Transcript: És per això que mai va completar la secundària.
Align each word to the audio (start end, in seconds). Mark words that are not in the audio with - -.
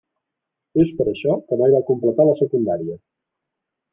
És 0.83 0.93
per 1.01 1.05
això 1.11 1.35
que 1.51 1.59
mai 1.61 1.75
va 1.75 1.83
completar 1.91 2.27
la 2.31 2.35
secundària. 2.41 2.99